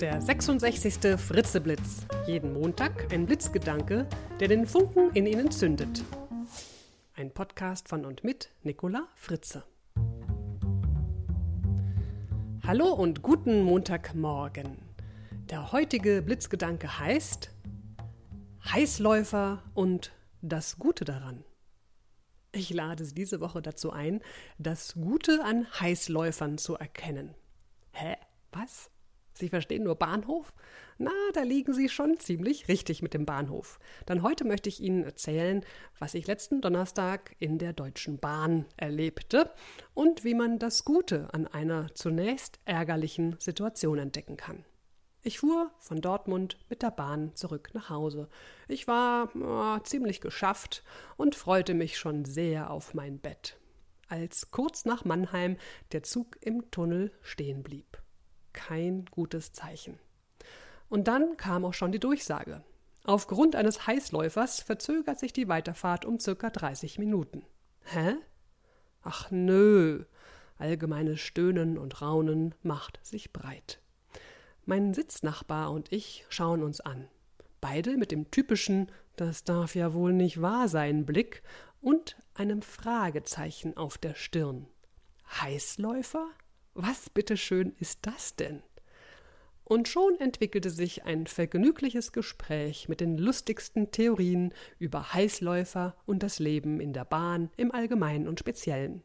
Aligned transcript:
Der 0.00 0.20
66. 0.20 1.16
Fritzeblitz. 1.16 2.04
Jeden 2.26 2.52
Montag 2.52 3.12
ein 3.12 3.26
Blitzgedanke, 3.26 4.08
der 4.40 4.48
den 4.48 4.66
Funken 4.66 5.12
in 5.12 5.24
Ihnen 5.24 5.52
zündet. 5.52 6.02
Ein 7.14 7.32
Podcast 7.32 7.88
von 7.88 8.04
und 8.04 8.24
mit 8.24 8.50
Nicola 8.64 9.06
Fritze. 9.14 9.62
Hallo 12.66 12.92
und 12.92 13.22
guten 13.22 13.62
Montagmorgen. 13.62 14.78
Der 15.48 15.70
heutige 15.70 16.22
Blitzgedanke 16.22 16.98
heißt 16.98 17.50
Heißläufer 18.64 19.62
und 19.74 20.10
das 20.42 20.76
Gute 20.80 21.04
daran. 21.04 21.44
Ich 22.50 22.70
lade 22.70 23.04
Sie 23.04 23.14
diese 23.14 23.40
Woche 23.40 23.62
dazu 23.62 23.92
ein, 23.92 24.22
das 24.58 24.94
Gute 24.94 25.44
an 25.44 25.68
Heißläufern 25.78 26.58
zu 26.58 26.74
erkennen. 26.74 27.34
Hä? 27.92 28.16
Was? 28.50 28.90
Sie 29.36 29.48
verstehen 29.48 29.82
nur 29.82 29.96
Bahnhof? 29.96 30.54
Na, 30.96 31.10
da 31.32 31.42
liegen 31.42 31.74
Sie 31.74 31.88
schon 31.88 32.20
ziemlich 32.20 32.68
richtig 32.68 33.02
mit 33.02 33.14
dem 33.14 33.26
Bahnhof. 33.26 33.80
Dann 34.06 34.22
heute 34.22 34.44
möchte 34.44 34.68
ich 34.68 34.80
Ihnen 34.80 35.02
erzählen, 35.02 35.64
was 35.98 36.14
ich 36.14 36.28
letzten 36.28 36.60
Donnerstag 36.60 37.34
in 37.40 37.58
der 37.58 37.72
Deutschen 37.72 38.18
Bahn 38.18 38.64
erlebte 38.76 39.50
und 39.92 40.22
wie 40.22 40.34
man 40.34 40.60
das 40.60 40.84
Gute 40.84 41.34
an 41.34 41.48
einer 41.48 41.92
zunächst 41.94 42.60
ärgerlichen 42.64 43.34
Situation 43.40 43.98
entdecken 43.98 44.36
kann. 44.36 44.64
Ich 45.22 45.40
fuhr 45.40 45.72
von 45.80 46.00
Dortmund 46.00 46.56
mit 46.68 46.82
der 46.82 46.92
Bahn 46.92 47.34
zurück 47.34 47.70
nach 47.72 47.90
Hause. 47.90 48.28
Ich 48.68 48.86
war 48.86 49.34
oh, 49.34 49.82
ziemlich 49.82 50.20
geschafft 50.20 50.84
und 51.16 51.34
freute 51.34 51.74
mich 51.74 51.98
schon 51.98 52.24
sehr 52.24 52.70
auf 52.70 52.94
mein 52.94 53.18
Bett, 53.18 53.58
als 54.06 54.52
kurz 54.52 54.84
nach 54.84 55.04
Mannheim 55.04 55.56
der 55.90 56.04
Zug 56.04 56.36
im 56.40 56.70
Tunnel 56.70 57.10
stehen 57.22 57.64
blieb 57.64 58.03
kein 58.54 59.04
gutes 59.10 59.52
Zeichen. 59.52 59.98
Und 60.88 61.08
dann 61.08 61.36
kam 61.36 61.64
auch 61.64 61.74
schon 61.74 61.92
die 61.92 62.00
Durchsage. 62.00 62.62
Aufgrund 63.04 63.54
eines 63.54 63.86
Heißläufers 63.86 64.62
verzögert 64.62 65.18
sich 65.18 65.34
die 65.34 65.48
Weiterfahrt 65.48 66.06
um 66.06 66.18
circa 66.18 66.48
30 66.48 66.98
Minuten. 66.98 67.44
Hä? 67.84 68.14
Ach 69.02 69.30
nö. 69.30 70.04
Allgemeines 70.56 71.20
Stöhnen 71.20 71.76
und 71.76 72.00
Raunen 72.00 72.54
macht 72.62 72.98
sich 73.04 73.32
breit. 73.32 73.80
Mein 74.64 74.94
Sitznachbar 74.94 75.70
und 75.70 75.92
ich 75.92 76.24
schauen 76.30 76.62
uns 76.62 76.80
an. 76.80 77.08
Beide 77.60 77.98
mit 77.98 78.10
dem 78.10 78.30
typischen 78.30 78.90
Das 79.16 79.44
darf 79.44 79.74
ja 79.74 79.92
wohl 79.92 80.12
nicht 80.12 80.40
wahr 80.40 80.68
sein 80.68 81.04
Blick 81.04 81.42
und 81.80 82.16
einem 82.34 82.62
Fragezeichen 82.62 83.76
auf 83.76 83.98
der 83.98 84.14
Stirn. 84.14 84.66
Heißläufer? 85.40 86.26
Was 86.74 87.08
bitteschön 87.08 87.72
ist 87.78 88.00
das 88.02 88.34
denn? 88.34 88.62
Und 89.62 89.88
schon 89.88 90.18
entwickelte 90.20 90.70
sich 90.70 91.04
ein 91.04 91.26
vergnügliches 91.26 92.12
Gespräch 92.12 92.88
mit 92.88 93.00
den 93.00 93.16
lustigsten 93.16 93.90
Theorien 93.92 94.52
über 94.78 95.14
Heißläufer 95.14 95.96
und 96.04 96.22
das 96.22 96.38
Leben 96.38 96.80
in 96.80 96.92
der 96.92 97.04
Bahn 97.04 97.50
im 97.56 97.72
Allgemeinen 97.72 98.28
und 98.28 98.40
Speziellen. 98.40 99.02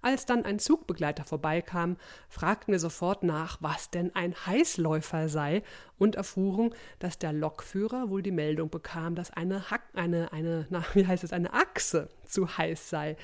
Als 0.00 0.26
dann 0.26 0.44
ein 0.44 0.60
Zugbegleiter 0.60 1.24
vorbeikam, 1.24 1.96
fragten 2.28 2.72
wir 2.72 2.78
sofort 2.78 3.24
nach, 3.24 3.58
was 3.60 3.90
denn 3.90 4.14
ein 4.14 4.34
Heißläufer 4.46 5.28
sei 5.28 5.62
und 5.98 6.14
erfuhren, 6.14 6.72
dass 7.00 7.18
der 7.18 7.32
Lokführer 7.32 8.08
wohl 8.08 8.22
die 8.22 8.30
Meldung 8.30 8.70
bekam, 8.70 9.16
dass 9.16 9.32
eine 9.32 9.70
Hack, 9.70 9.82
eine, 9.94 10.32
eine, 10.32 10.66
na, 10.70 10.84
wie 10.94 11.06
heißt 11.06 11.24
es, 11.24 11.32
eine 11.32 11.52
Achse 11.52 12.08
zu 12.24 12.56
heiß 12.56 12.88
sei 12.88 13.16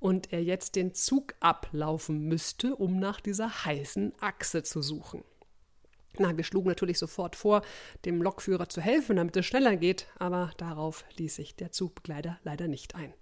und 0.00 0.32
er 0.32 0.42
jetzt 0.42 0.74
den 0.74 0.94
Zug 0.94 1.34
ablaufen 1.40 2.22
müsste, 2.22 2.74
um 2.74 2.98
nach 2.98 3.20
dieser 3.20 3.64
heißen 3.64 4.12
Achse 4.20 4.64
zu 4.64 4.82
suchen. 4.82 5.22
Na, 6.18 6.36
wir 6.36 6.44
schlugen 6.44 6.68
natürlich 6.68 6.98
sofort 6.98 7.36
vor, 7.36 7.62
dem 8.04 8.22
Lokführer 8.22 8.68
zu 8.68 8.80
helfen, 8.80 9.16
damit 9.16 9.36
es 9.36 9.46
schneller 9.46 9.76
geht, 9.76 10.06
aber 10.18 10.50
darauf 10.56 11.04
ließ 11.16 11.36
sich 11.36 11.56
der 11.56 11.72
Zugbegleiter 11.72 12.38
leider 12.42 12.68
nicht 12.68 12.94
ein. 12.94 13.12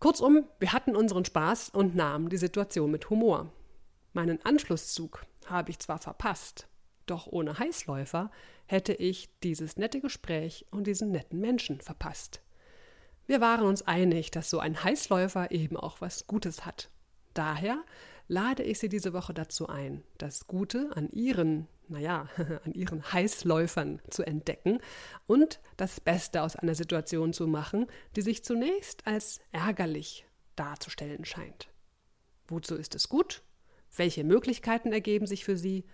Kurzum, 0.00 0.46
wir 0.58 0.72
hatten 0.72 0.96
unseren 0.96 1.26
Spaß 1.26 1.68
und 1.68 1.94
nahmen 1.94 2.30
die 2.30 2.38
Situation 2.38 2.90
mit 2.90 3.10
Humor. 3.10 3.52
Meinen 4.14 4.42
Anschlusszug 4.42 5.26
habe 5.44 5.70
ich 5.70 5.78
zwar 5.78 5.98
verpasst, 5.98 6.68
doch 7.04 7.26
ohne 7.26 7.58
Heißläufer 7.58 8.30
hätte 8.64 8.94
ich 8.94 9.28
dieses 9.42 9.76
nette 9.76 10.00
Gespräch 10.00 10.64
und 10.70 10.86
diesen 10.86 11.10
netten 11.10 11.38
Menschen 11.38 11.82
verpasst. 11.82 12.40
Wir 13.26 13.42
waren 13.42 13.66
uns 13.66 13.82
einig, 13.82 14.30
dass 14.30 14.48
so 14.48 14.58
ein 14.58 14.82
Heißläufer 14.82 15.50
eben 15.50 15.76
auch 15.76 16.00
was 16.00 16.26
Gutes 16.26 16.64
hat. 16.64 16.88
Daher 17.34 17.84
lade 18.26 18.62
ich 18.62 18.78
Sie 18.78 18.88
diese 18.88 19.12
Woche 19.12 19.34
dazu 19.34 19.68
ein, 19.68 20.02
das 20.16 20.46
Gute 20.46 20.90
an 20.94 21.10
Ihren, 21.10 21.68
naja, 21.90 22.28
an 22.64 22.72
Ihren 22.72 23.12
Heißläufern 23.12 24.00
zu 24.10 24.22
entdecken 24.22 24.78
und 25.26 25.60
das 25.76 26.00
Beste 26.00 26.42
aus 26.42 26.56
einer 26.56 26.74
Situation 26.74 27.32
zu 27.32 27.46
machen, 27.46 27.86
die 28.16 28.22
sich 28.22 28.44
zunächst 28.44 29.06
als 29.06 29.40
ärgerlich 29.52 30.26
darzustellen 30.56 31.24
scheint. 31.24 31.68
Wozu 32.48 32.74
ist 32.76 32.94
es 32.94 33.08
gut? 33.08 33.42
Welche 33.96 34.24
Möglichkeiten 34.24 34.92
ergeben 34.92 35.26
sich 35.26 35.44
für 35.44 35.56
Sie? 35.56 35.84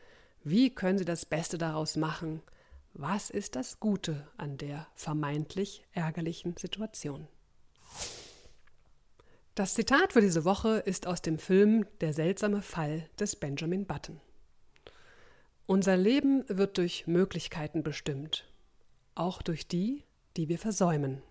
Wie 0.44 0.74
können 0.74 0.98
Sie 0.98 1.04
das 1.04 1.24
Beste 1.24 1.58
daraus 1.58 1.96
machen? 1.96 2.42
Was 2.92 3.30
ist 3.30 3.56
das 3.56 3.80
Gute 3.80 4.26
an 4.36 4.56
der 4.56 4.86
vermeintlich 4.94 5.84
ärgerlichen 5.92 6.56
Situation? 6.56 7.28
Das 9.54 9.74
Zitat 9.74 10.12
für 10.12 10.20
diese 10.20 10.44
Woche 10.44 10.78
ist 10.78 11.06
aus 11.06 11.22
dem 11.22 11.38
Film 11.38 11.86
Der 12.00 12.12
seltsame 12.12 12.60
Fall 12.62 13.08
des 13.18 13.36
Benjamin 13.36 13.86
Button. 13.86 14.20
Unser 15.68 15.96
Leben 15.96 16.44
wird 16.46 16.78
durch 16.78 17.08
Möglichkeiten 17.08 17.82
bestimmt, 17.82 18.44
auch 19.16 19.42
durch 19.42 19.66
die, 19.66 20.04
die 20.36 20.48
wir 20.48 20.60
versäumen. 20.60 21.22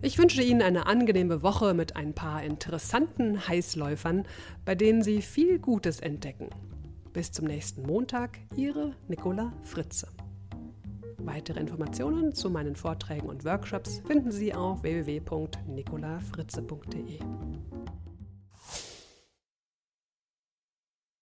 Ich 0.00 0.16
wünsche 0.16 0.42
Ihnen 0.42 0.62
eine 0.62 0.86
angenehme 0.86 1.42
Woche 1.42 1.74
mit 1.74 1.94
ein 1.94 2.14
paar 2.14 2.42
interessanten 2.42 3.46
Heißläufern, 3.46 4.24
bei 4.64 4.74
denen 4.74 5.02
Sie 5.02 5.20
viel 5.20 5.58
Gutes 5.58 6.00
entdecken. 6.00 6.48
Bis 7.12 7.32
zum 7.32 7.44
nächsten 7.44 7.82
Montag, 7.82 8.38
Ihre 8.56 8.96
Nicola 9.06 9.52
Fritze. 9.62 10.08
Weitere 11.18 11.60
Informationen 11.60 12.34
zu 12.34 12.48
meinen 12.48 12.76
Vorträgen 12.76 13.28
und 13.28 13.44
Workshops 13.44 14.00
finden 14.06 14.32
Sie 14.32 14.54
auf 14.54 14.82
www.nicolafritze.de. 14.82 17.18